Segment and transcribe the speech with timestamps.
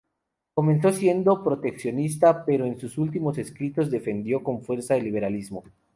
[0.55, 5.63] Comenzó siendo proteccionista, pero en sus últimos escritos defendió con fuerza el liberalismo.